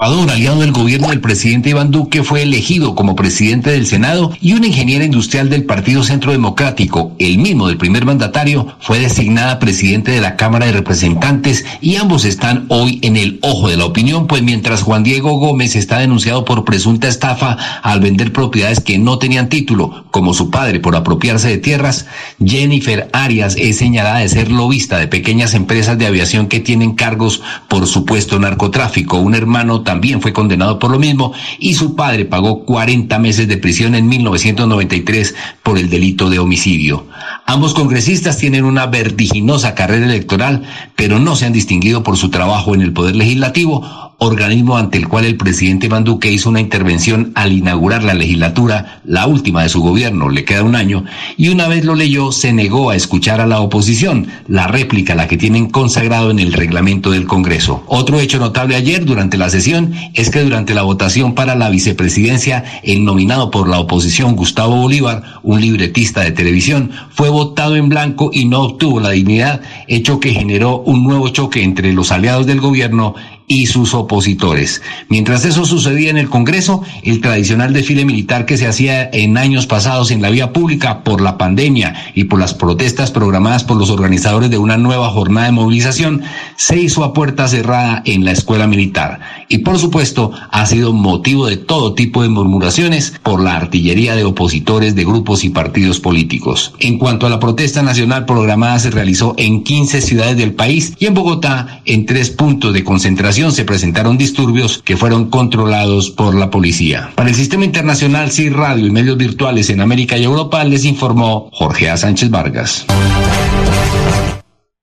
aliado 0.00 0.60
del 0.60 0.72
gobierno 0.72 1.08
del 1.08 1.20
presidente 1.20 1.70
Iván 1.70 1.90
Duque, 1.90 2.22
fue 2.22 2.42
elegido 2.42 2.94
como 2.94 3.14
presidente 3.14 3.70
del 3.70 3.86
Senado 3.86 4.32
y 4.40 4.54
una 4.54 4.66
ingeniera 4.66 5.04
industrial 5.04 5.50
del 5.50 5.64
Partido 5.64 6.02
Centro 6.02 6.32
Democrático, 6.32 7.12
el 7.18 7.36
mismo 7.36 7.68
del 7.68 7.76
primer 7.76 8.06
mandatario, 8.06 8.66
fue 8.80 8.98
designada 8.98 9.58
presidente 9.58 10.10
de 10.10 10.22
la 10.22 10.36
Cámara 10.36 10.64
de 10.64 10.72
Representantes 10.72 11.66
y 11.82 11.96
ambos 11.96 12.24
están 12.24 12.64
hoy 12.68 12.98
en 13.02 13.18
el 13.18 13.38
ojo 13.42 13.68
de 13.68 13.76
la 13.76 13.84
opinión, 13.84 14.26
pues 14.26 14.42
mientras 14.42 14.82
Juan 14.82 15.02
Diego 15.02 15.38
Gómez 15.38 15.76
está 15.76 15.98
denunciado 15.98 16.46
por 16.46 16.64
presunta 16.64 17.06
estafa 17.06 17.58
al 17.82 18.00
vender 18.00 18.32
propiedades 18.32 18.80
que 18.80 18.98
no 18.98 19.18
tenían 19.18 19.50
título, 19.50 20.06
como 20.10 20.32
su 20.32 20.48
padre 20.48 20.80
por 20.80 20.96
apropiarse 20.96 21.48
de 21.48 21.58
tierras, 21.58 22.06
Jennifer 22.42 23.10
Arias 23.12 23.54
es 23.58 23.76
señalada 23.76 24.20
de 24.20 24.28
ser 24.30 24.50
lobista 24.50 24.96
de 24.96 25.08
pequeñas 25.08 25.52
empresas 25.52 25.98
de 25.98 26.06
aviación 26.06 26.46
que 26.46 26.60
tienen 26.60 26.94
cargos 26.94 27.42
por 27.68 27.86
supuesto 27.86 28.38
narcotráfico. 28.38 29.18
Un 29.18 29.34
hermano 29.34 29.82
también 29.90 30.22
fue 30.22 30.32
condenado 30.32 30.78
por 30.78 30.92
lo 30.92 31.00
mismo 31.00 31.32
y 31.58 31.74
su 31.74 31.96
padre 31.96 32.24
pagó 32.24 32.64
40 32.64 33.18
meses 33.18 33.48
de 33.48 33.56
prisión 33.56 33.96
en 33.96 34.08
1993 34.08 35.34
por 35.64 35.78
el 35.78 35.90
delito 35.90 36.30
de 36.30 36.38
homicidio. 36.38 37.06
Ambos 37.46 37.74
congresistas 37.74 38.38
tienen 38.38 38.64
una 38.64 38.86
vertiginosa 38.86 39.74
carrera 39.74 40.06
electoral, 40.06 40.62
pero 40.96 41.18
no 41.18 41.36
se 41.36 41.46
han 41.46 41.52
distinguido 41.52 42.02
por 42.02 42.16
su 42.16 42.30
trabajo 42.30 42.74
en 42.74 42.82
el 42.82 42.92
Poder 42.92 43.16
Legislativo 43.16 44.10
organismo 44.20 44.76
ante 44.76 44.98
el 44.98 45.08
cual 45.08 45.24
el 45.24 45.38
presidente 45.38 45.86
Iván 45.86 46.04
Duque 46.04 46.30
hizo 46.30 46.50
una 46.50 46.60
intervención 46.60 47.32
al 47.34 47.52
inaugurar 47.52 48.04
la 48.04 48.12
legislatura, 48.12 49.00
la 49.04 49.26
última 49.26 49.62
de 49.62 49.70
su 49.70 49.80
gobierno, 49.80 50.28
le 50.28 50.44
queda 50.44 50.62
un 50.62 50.76
año, 50.76 51.04
y 51.38 51.48
una 51.48 51.68
vez 51.68 51.86
lo 51.86 51.94
leyó 51.94 52.30
se 52.30 52.52
negó 52.52 52.90
a 52.90 52.96
escuchar 52.96 53.40
a 53.40 53.46
la 53.46 53.60
oposición, 53.60 54.28
la 54.46 54.66
réplica 54.66 55.14
la 55.14 55.26
que 55.26 55.38
tienen 55.38 55.70
consagrado 55.70 56.30
en 56.30 56.38
el 56.38 56.52
reglamento 56.52 57.10
del 57.10 57.26
Congreso. 57.26 57.82
Otro 57.86 58.20
hecho 58.20 58.38
notable 58.38 58.76
ayer 58.76 59.06
durante 59.06 59.38
la 59.38 59.48
sesión 59.48 59.94
es 60.12 60.28
que 60.28 60.42
durante 60.42 60.74
la 60.74 60.82
votación 60.82 61.34
para 61.34 61.54
la 61.54 61.70
vicepresidencia, 61.70 62.64
el 62.82 63.06
nominado 63.06 63.50
por 63.50 63.68
la 63.70 63.80
oposición 63.80 64.36
Gustavo 64.36 64.76
Bolívar, 64.76 65.22
un 65.42 65.62
libretista 65.62 66.20
de 66.20 66.32
televisión, 66.32 66.90
fue 67.10 67.28
votado 67.28 67.76
en 67.76 67.88
blanco 67.88 68.30
y 68.32 68.46
no 68.46 68.62
obtuvo 68.62 69.00
la 69.00 69.10
dignidad, 69.10 69.60
hecho 69.86 70.20
que 70.20 70.32
generó 70.32 70.78
un 70.78 71.04
nuevo 71.04 71.28
choque 71.28 71.62
entre 71.62 71.92
los 71.92 72.12
aliados 72.12 72.46
del 72.46 72.60
gobierno 72.60 73.14
y 73.50 73.66
sus 73.66 73.94
opositores. 73.94 74.80
Mientras 75.08 75.44
eso 75.44 75.64
sucedía 75.64 76.10
en 76.10 76.18
el 76.18 76.30
Congreso, 76.30 76.84
el 77.02 77.20
tradicional 77.20 77.72
desfile 77.72 78.04
militar 78.04 78.46
que 78.46 78.56
se 78.56 78.68
hacía 78.68 79.10
en 79.12 79.36
años 79.36 79.66
pasados 79.66 80.12
en 80.12 80.22
la 80.22 80.30
vía 80.30 80.52
pública 80.52 81.02
por 81.02 81.20
la 81.20 81.36
pandemia 81.36 82.12
y 82.14 82.24
por 82.24 82.38
las 82.38 82.54
protestas 82.54 83.10
programadas 83.10 83.64
por 83.64 83.76
los 83.76 83.90
organizadores 83.90 84.50
de 84.50 84.58
una 84.58 84.76
nueva 84.76 85.10
jornada 85.10 85.46
de 85.46 85.52
movilización, 85.52 86.22
se 86.54 86.78
hizo 86.78 87.02
a 87.02 87.12
puerta 87.12 87.48
cerrada 87.48 88.04
en 88.06 88.24
la 88.24 88.30
escuela 88.30 88.68
militar. 88.68 89.18
Y 89.48 89.58
por 89.58 89.80
supuesto, 89.80 90.30
ha 90.52 90.64
sido 90.66 90.92
motivo 90.92 91.48
de 91.48 91.56
todo 91.56 91.94
tipo 91.94 92.22
de 92.22 92.28
murmuraciones 92.28 93.14
por 93.20 93.42
la 93.42 93.56
artillería 93.56 94.14
de 94.14 94.22
opositores 94.22 94.94
de 94.94 95.04
grupos 95.04 95.42
y 95.42 95.50
partidos 95.50 95.98
políticos. 95.98 96.72
En 96.78 96.98
cuanto 96.98 97.26
a 97.26 97.30
la 97.30 97.40
protesta 97.40 97.82
nacional 97.82 98.26
programada, 98.26 98.78
se 98.78 98.92
realizó 98.92 99.34
en 99.38 99.64
15 99.64 100.02
ciudades 100.02 100.36
del 100.36 100.54
país 100.54 100.94
y 101.00 101.06
en 101.06 101.14
Bogotá 101.14 101.80
en 101.84 102.06
tres 102.06 102.30
puntos 102.30 102.72
de 102.72 102.84
concentración 102.84 103.39
se 103.48 103.64
presentaron 103.64 104.18
disturbios 104.18 104.82
que 104.84 104.98
fueron 104.98 105.30
controlados 105.30 106.10
por 106.10 106.34
la 106.34 106.50
policía. 106.50 107.10
Para 107.14 107.30
el 107.30 107.34
Sistema 107.34 107.64
Internacional 107.64 108.30
CIR 108.30 108.54
Radio 108.54 108.86
y 108.86 108.90
medios 108.90 109.16
virtuales 109.16 109.70
en 109.70 109.80
América 109.80 110.18
y 110.18 110.24
Europa 110.24 110.62
les 110.64 110.84
informó 110.84 111.48
Jorge 111.52 111.88
A. 111.88 111.96
Sánchez 111.96 112.28
Vargas. 112.28 112.84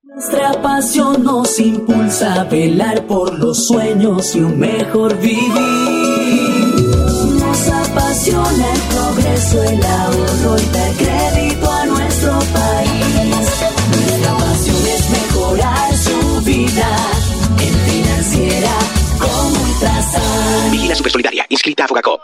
Nuestra 0.03 0.59
pasión 0.61 1.23
nos 1.23 1.59
impulsa 1.59 2.41
a 2.41 2.43
velar 2.45 3.05
por 3.05 3.37
los 3.37 3.67
sueños 3.67 4.35
y 4.35 4.39
un 4.39 4.57
mejor 4.57 5.15
vivir. 5.19 5.51
Nos 7.39 7.69
apasiona 7.69 8.65
el 8.73 8.81
progreso, 8.95 9.63
el 9.63 9.83
ahorro 9.83 10.57
y 10.57 10.65
dar 10.73 11.06
A 21.83 21.87
Fogacop. 21.87 22.19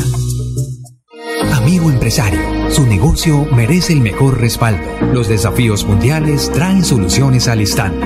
Amigo 1.52 1.90
empresario, 1.90 2.40
su 2.70 2.86
negocio 2.86 3.44
merece 3.52 3.92
el 3.92 4.00
mejor 4.00 4.40
respaldo. 4.40 4.86
Los 5.12 5.26
desafíos 5.26 5.84
mundiales 5.84 6.48
traen 6.52 6.84
soluciones 6.84 7.48
al 7.48 7.60
instante. 7.60 8.05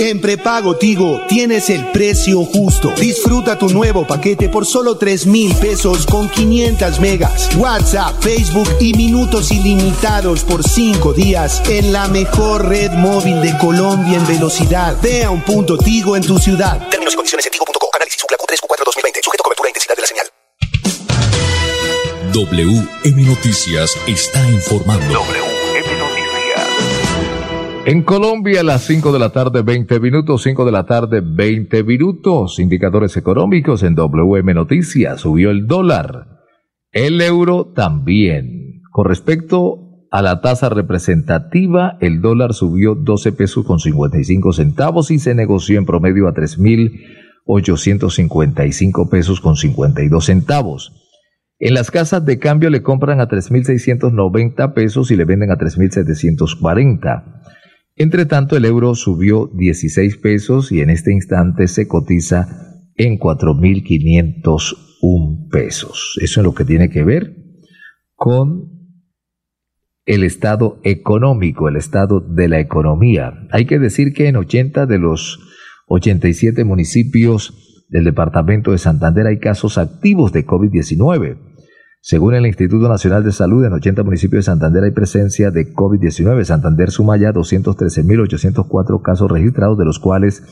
En 0.00 0.20
prepago 0.20 0.76
Tigo 0.76 1.20
tienes 1.28 1.70
el 1.70 1.90
precio 1.90 2.44
justo. 2.44 2.92
Disfruta 2.96 3.58
tu 3.58 3.68
nuevo 3.68 4.06
paquete 4.06 4.48
por 4.48 4.64
solo 4.64 4.96
3 4.96 5.26
mil 5.26 5.52
pesos 5.56 6.06
con 6.06 6.28
500 6.28 7.00
megas, 7.00 7.50
WhatsApp, 7.56 8.22
Facebook 8.22 8.68
y 8.78 8.94
minutos 8.94 9.50
ilimitados 9.50 10.44
por 10.44 10.62
5 10.62 11.12
días 11.14 11.60
en 11.68 11.92
la 11.92 12.06
mejor 12.06 12.68
red 12.68 12.92
móvil 12.92 13.40
de 13.40 13.58
Colombia 13.58 14.18
en 14.18 14.26
velocidad. 14.28 14.96
Ve 15.02 15.24
a 15.24 15.30
un 15.30 15.42
punto 15.42 15.76
Tigo 15.76 16.14
en 16.14 16.22
tu 16.22 16.38
ciudad. 16.38 16.88
Términos 16.90 17.14
y 17.14 17.16
condiciones 17.16 17.46
en 17.46 17.52
tigo.co. 17.52 17.90
Análisis 17.92 18.22
Q3 18.22 18.60
Q4 18.60 18.84
2020. 18.84 19.20
Sujeto 19.24 19.42
a 19.42 19.44
cobertura 19.44 19.68
e 19.68 19.70
intensidad 19.70 19.96
de 19.96 20.02
la 20.02 20.06
señal. 20.06 20.26
WM 22.32 23.26
Noticias 23.26 23.96
está 24.06 24.48
informando. 24.48 25.24
En 27.88 28.02
Colombia, 28.02 28.60
a 28.60 28.64
las 28.64 28.82
5 28.82 29.12
de 29.12 29.18
la 29.18 29.30
tarde, 29.30 29.62
20 29.62 29.98
minutos, 29.98 30.42
5 30.42 30.66
de 30.66 30.72
la 30.72 30.84
tarde, 30.84 31.22
20 31.24 31.84
minutos. 31.84 32.58
Indicadores 32.58 33.16
económicos 33.16 33.82
en 33.82 33.94
WM 33.94 34.52
Noticias. 34.52 35.22
Subió 35.22 35.50
el 35.50 35.66
dólar. 35.66 36.26
El 36.92 37.18
euro 37.22 37.72
también. 37.74 38.82
Con 38.92 39.06
respecto 39.06 40.04
a 40.10 40.20
la 40.20 40.42
tasa 40.42 40.68
representativa, 40.68 41.96
el 42.02 42.20
dólar 42.20 42.52
subió 42.52 42.94
12 42.94 43.32
pesos 43.32 43.64
con 43.64 43.78
55 43.78 44.52
centavos 44.52 45.10
y 45.10 45.18
se 45.18 45.34
negoció 45.34 45.78
en 45.78 45.86
promedio 45.86 46.28
a 46.28 46.34
3.855 46.34 49.08
pesos 49.08 49.40
con 49.40 49.56
52 49.56 50.26
centavos. 50.26 50.92
En 51.58 51.72
las 51.72 51.90
casas 51.90 52.22
de 52.26 52.38
cambio 52.38 52.68
le 52.68 52.82
compran 52.82 53.22
a 53.22 53.28
3.690 53.28 54.74
pesos 54.74 55.10
y 55.10 55.16
le 55.16 55.24
venden 55.24 55.52
a 55.52 55.56
3.740. 55.56 57.38
Entre 57.98 58.24
tanto, 58.26 58.56
el 58.56 58.64
euro 58.64 58.94
subió 58.94 59.50
16 59.52 60.18
pesos 60.18 60.70
y 60.70 60.80
en 60.80 60.90
este 60.90 61.12
instante 61.12 61.66
se 61.66 61.88
cotiza 61.88 62.84
en 62.94 63.18
4.501 63.18 65.48
pesos. 65.50 66.16
Eso 66.22 66.40
es 66.40 66.44
lo 66.44 66.54
que 66.54 66.64
tiene 66.64 66.90
que 66.90 67.02
ver 67.02 67.34
con 68.14 68.78
el 70.06 70.22
estado 70.22 70.78
económico, 70.84 71.68
el 71.68 71.74
estado 71.74 72.20
de 72.20 72.46
la 72.48 72.60
economía. 72.60 73.48
Hay 73.50 73.66
que 73.66 73.80
decir 73.80 74.12
que 74.12 74.28
en 74.28 74.36
80 74.36 74.86
de 74.86 74.98
los 74.98 75.40
87 75.88 76.62
municipios 76.64 77.84
del 77.88 78.04
departamento 78.04 78.70
de 78.72 78.78
Santander 78.78 79.26
hay 79.26 79.40
casos 79.40 79.76
activos 79.76 80.32
de 80.32 80.46
COVID-19. 80.46 81.57
Según 82.00 82.34
el 82.34 82.46
Instituto 82.46 82.88
Nacional 82.88 83.24
de 83.24 83.32
Salud, 83.32 83.64
en 83.64 83.72
80 83.72 84.02
municipios 84.04 84.44
de 84.44 84.50
Santander 84.50 84.84
hay 84.84 84.92
presencia 84.92 85.50
de 85.50 85.72
COVID-19. 85.74 86.44
Santander 86.44 86.90
suma 86.90 87.16
ya 87.16 87.32
213.804 87.32 89.02
casos 89.02 89.30
registrados, 89.30 89.76
de 89.78 89.84
los 89.84 89.98
cuales 89.98 90.42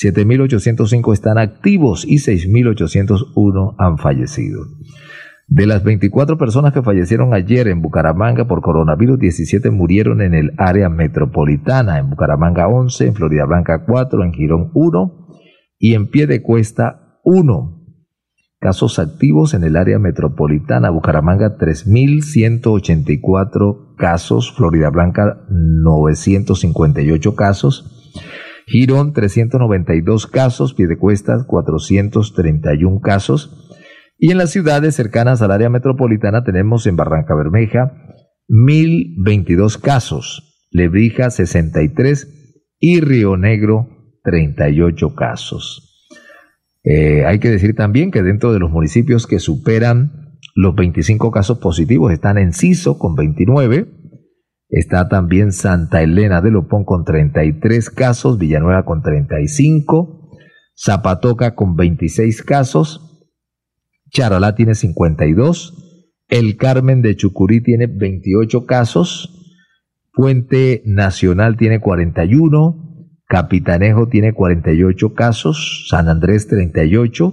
7.805 0.00 1.12
están 1.12 1.38
activos 1.38 2.04
y 2.06 2.16
6.801 2.16 3.76
han 3.78 3.98
fallecido. 3.98 4.60
De 5.46 5.66
las 5.66 5.84
24 5.84 6.38
personas 6.38 6.72
que 6.72 6.82
fallecieron 6.82 7.34
ayer 7.34 7.68
en 7.68 7.82
Bucaramanga 7.82 8.46
por 8.46 8.60
coronavirus, 8.60 9.18
17 9.18 9.70
murieron 9.70 10.20
en 10.20 10.34
el 10.34 10.52
área 10.58 10.88
metropolitana, 10.88 11.98
en 11.98 12.10
Bucaramanga 12.10 12.66
11, 12.68 13.06
en 13.08 13.14
Florida 13.14 13.44
Blanca 13.46 13.84
4, 13.86 14.24
en 14.24 14.32
Girón 14.32 14.70
1 14.74 15.28
y 15.78 15.94
en 15.94 16.08
Pie 16.08 16.26
de 16.26 16.42
Cuesta 16.42 17.20
1 17.24 17.73
casos 18.64 18.98
activos 18.98 19.52
en 19.52 19.62
el 19.62 19.76
área 19.76 19.98
metropolitana, 19.98 20.88
Bucaramanga 20.88 21.58
3.184 21.58 23.94
casos, 23.94 24.54
Florida 24.56 24.88
Blanca 24.88 25.44
958 25.50 27.36
casos, 27.36 28.14
Girón 28.66 29.12
392 29.12 30.26
casos, 30.26 30.72
Piedecuestas 30.72 31.44
431 31.44 33.00
casos, 33.00 33.70
y 34.16 34.30
en 34.30 34.38
las 34.38 34.52
ciudades 34.52 34.94
cercanas 34.94 35.42
al 35.42 35.50
área 35.50 35.68
metropolitana 35.68 36.42
tenemos 36.42 36.86
en 36.86 36.96
Barranca 36.96 37.34
Bermeja 37.34 37.92
1.022 38.48 39.78
casos, 39.78 40.66
Lebrija 40.70 41.28
63 41.28 42.72
y 42.80 43.02
Río 43.02 43.36
Negro 43.36 43.90
38 44.22 45.14
casos. 45.14 45.93
Eh, 46.84 47.24
hay 47.24 47.38
que 47.38 47.50
decir 47.50 47.74
también 47.74 48.10
que 48.10 48.22
dentro 48.22 48.52
de 48.52 48.58
los 48.58 48.70
municipios 48.70 49.26
que 49.26 49.38
superan 49.38 50.38
los 50.54 50.74
25 50.74 51.30
casos 51.30 51.58
positivos 51.58 52.12
están 52.12 52.36
Enciso 52.36 52.98
con 52.98 53.14
29, 53.14 53.88
está 54.68 55.08
también 55.08 55.52
Santa 55.52 56.02
Elena 56.02 56.42
de 56.42 56.50
Lopón 56.50 56.84
con 56.84 57.04
33 57.04 57.88
casos, 57.90 58.38
Villanueva 58.38 58.84
con 58.84 59.02
35, 59.02 60.30
Zapatoca 60.76 61.54
con 61.54 61.74
26 61.74 62.42
casos, 62.42 63.28
Charalá 64.10 64.54
tiene 64.54 64.74
52, 64.74 66.20
El 66.28 66.56
Carmen 66.56 67.00
de 67.00 67.16
Chucurí 67.16 67.62
tiene 67.62 67.86
28 67.86 68.66
casos, 68.66 69.30
Puente 70.12 70.82
Nacional 70.84 71.56
tiene 71.56 71.80
41, 71.80 72.83
Capitanejo 73.26 74.08
tiene 74.08 74.32
48 74.34 75.14
casos, 75.14 75.86
San 75.88 76.08
Andrés 76.08 76.46
38, 76.46 77.32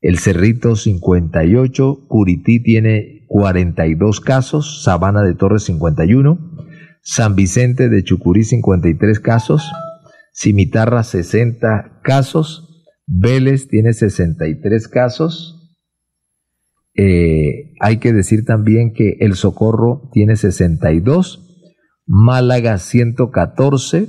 El 0.00 0.18
Cerrito 0.18 0.74
58, 0.74 2.06
Curití 2.08 2.62
tiene 2.62 3.24
42 3.28 4.20
casos, 4.20 4.82
Sabana 4.82 5.22
de 5.22 5.34
Torres 5.34 5.62
51, 5.64 6.38
San 7.02 7.34
Vicente 7.34 7.88
de 7.88 8.02
Chucurí 8.02 8.44
53 8.44 9.20
casos, 9.20 9.70
Cimitarra 10.32 11.02
60 11.02 12.00
casos, 12.02 12.84
Vélez 13.06 13.68
tiene 13.68 13.92
63 13.92 14.88
casos. 14.88 15.58
Eh, 16.94 17.72
hay 17.80 17.98
que 17.98 18.12
decir 18.12 18.44
también 18.44 18.92
que 18.92 19.16
El 19.20 19.34
Socorro 19.34 20.10
tiene 20.12 20.36
62, 20.36 21.70
Málaga 22.06 22.78
114, 22.78 24.08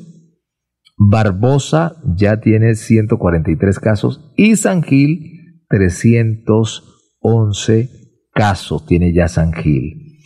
Barbosa 1.09 1.97
ya 2.15 2.39
tiene 2.39 2.75
143 2.75 3.79
casos 3.79 4.31
y 4.37 4.55
San 4.55 4.83
Gil 4.83 5.65
311 5.67 7.89
casos 8.33 8.85
tiene 8.85 9.13
ya 9.13 9.27
San 9.27 9.51
Gil. 9.53 10.21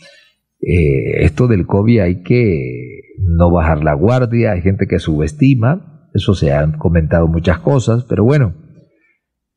Eh, 0.60 1.24
esto 1.24 1.48
del 1.48 1.66
COVID 1.66 2.00
hay 2.00 2.22
que 2.22 3.00
no 3.18 3.50
bajar 3.50 3.82
la 3.82 3.94
guardia, 3.94 4.52
hay 4.52 4.62
gente 4.62 4.86
que 4.86 5.00
subestima, 5.00 6.08
eso 6.14 6.34
se 6.34 6.52
han 6.52 6.78
comentado 6.78 7.26
muchas 7.26 7.58
cosas, 7.58 8.04
pero 8.04 8.22
bueno, 8.24 8.54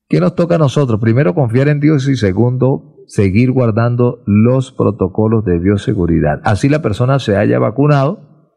¿qué 0.09 0.19
nos 0.19 0.33
toca 0.35 0.55
a 0.55 0.59
nosotros? 0.59 0.99
Primero, 0.99 1.35
confiar 1.35 1.67
en 1.67 1.79
Dios 1.79 2.07
y 2.07 2.15
segundo, 2.15 2.95
seguir 3.07 3.51
guardando 3.51 4.23
los 4.25 4.71
protocolos 4.71 5.45
de 5.45 5.59
bioseguridad. 5.59 6.41
Así 6.43 6.69
la 6.69 6.81
persona 6.81 7.19
se 7.19 7.37
haya 7.37 7.59
vacunado, 7.59 8.49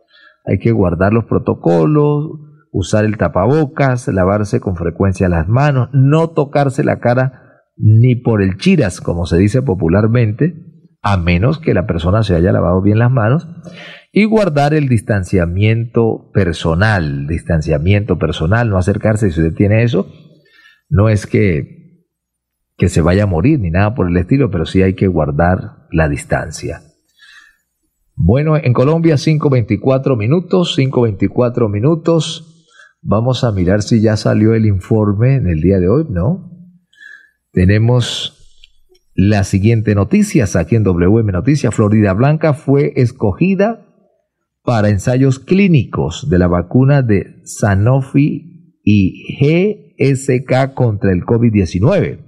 hay 0.45 0.59
que 0.59 0.73
guardar 0.73 1.13
los 1.13 1.25
protocolos, 1.25 2.44
usar 2.75 3.05
el 3.05 3.17
tapabocas, 3.17 4.09
lavarse 4.09 4.59
con 4.59 4.75
frecuencia 4.75 5.29
las 5.29 5.49
manos, 5.49 5.91
no 5.93 6.31
tocarse 6.31 6.83
la 6.83 6.99
cara 6.99 7.63
ni 7.77 8.17
por 8.17 8.43
el 8.43 8.57
chiras, 8.59 9.01
como 9.01 9.27
se 9.27 9.39
dice 9.39 9.63
popularmente, 9.63 10.57
a 11.01 11.17
menos 11.17 11.61
que 11.61 11.73
la 11.73 11.87
persona 11.87 12.25
se 12.25 12.35
haya 12.35 12.51
lavado 12.51 12.83
bien 12.83 12.99
las 12.99 13.13
manos, 13.13 13.47
y 14.11 14.25
guardar 14.25 14.75
el 14.75 14.89
distanciamiento 14.89 16.33
personal, 16.35 17.29
distanciamiento 17.29 18.19
personal, 18.19 18.69
no 18.69 18.77
acercarse 18.77 19.31
si 19.31 19.41
usted 19.41 19.55
tiene 19.55 19.85
eso, 19.85 20.09
no 20.89 21.09
es 21.09 21.27
que, 21.27 22.09
que 22.77 22.89
se 22.89 23.03
vaya 23.03 23.23
a 23.23 23.29
morir 23.29 23.61
ni 23.61 23.71
nada 23.71 23.95
por 23.95 24.09
el 24.09 24.17
estilo, 24.17 24.51
pero 24.51 24.67
sí 24.67 24.83
hay 24.83 24.95
que 24.95 25.07
guardar 25.07 25.87
la 25.93 26.09
distancia. 26.09 26.81
Bueno, 28.17 28.57
en 28.57 28.73
Colombia 28.73 29.15
5.24 29.15 30.17
minutos, 30.17 30.77
5.24 30.77 31.71
minutos. 31.71 32.51
Vamos 33.07 33.45
a 33.45 33.53
mirar 33.53 33.83
si 33.83 34.01
ya 34.01 34.17
salió 34.17 34.55
el 34.55 34.65
informe 34.65 35.35
en 35.35 35.47
el 35.47 35.61
día 35.61 35.79
de 35.79 35.89
hoy, 35.89 36.07
¿no? 36.09 36.51
Tenemos 37.53 38.41
la 39.15 39.45
siguiente 39.45 39.95
noticias 39.95 40.57
aquí 40.57 40.75
en 40.75 40.85
WM 40.85 41.31
Noticias. 41.31 41.75
Florida 41.75 42.15
Blanca 42.15 42.55
fue 42.55 42.95
escogida 42.97 43.87
para 44.63 44.89
ensayos 44.89 45.39
clínicos 45.39 46.31
de 46.31 46.39
la 46.39 46.49
vacuna 46.49 47.03
de 47.03 47.43
Sanofi 47.45 48.81
y 48.83 49.37
GSK 49.39 50.73
contra 50.73 51.13
el 51.13 51.27
COVID-19. 51.27 52.21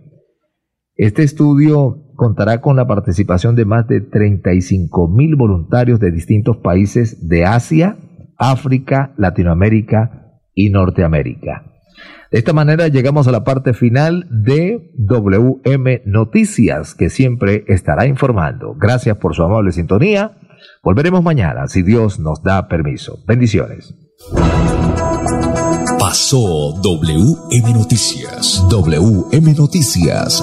Este 0.94 1.22
estudio 1.22 2.12
contará 2.16 2.60
con 2.60 2.76
la 2.76 2.86
participación 2.86 3.56
de 3.56 3.64
más 3.64 3.88
de 3.88 4.02
35 4.02 5.08
mil 5.08 5.36
voluntarios 5.36 6.00
de 6.00 6.10
distintos 6.10 6.58
países 6.58 7.26
de 7.26 7.46
Asia, 7.46 7.96
África, 8.36 9.14
Latinoamérica 9.16 10.15
y 10.56 10.70
Norteamérica. 10.70 11.62
De 12.32 12.38
esta 12.38 12.52
manera 12.52 12.88
llegamos 12.88 13.28
a 13.28 13.30
la 13.30 13.44
parte 13.44 13.72
final 13.72 14.26
de 14.30 14.90
WM 14.94 16.02
Noticias, 16.06 16.96
que 16.96 17.08
siempre 17.08 17.64
estará 17.68 18.06
informando. 18.06 18.74
Gracias 18.74 19.16
por 19.18 19.36
su 19.36 19.44
amable 19.44 19.70
sintonía. 19.70 20.38
Volveremos 20.82 21.22
mañana, 21.22 21.68
si 21.68 21.82
Dios 21.82 22.18
nos 22.18 22.42
da 22.42 22.66
permiso. 22.66 23.22
Bendiciones. 23.26 23.94
Pasó 26.00 26.72
WM 26.82 27.72
Noticias. 27.72 28.64
WM 28.68 29.54
Noticias. 29.54 30.42